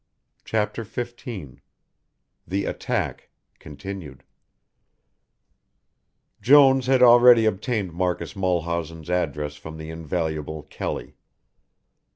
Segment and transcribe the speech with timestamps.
[0.45, 1.61] CHAPTER XV
[2.47, 4.23] THE ATTACK (Continued)
[6.41, 11.17] Jones had already obtained Marcus Mulhausen's address from the invaluable Kelly.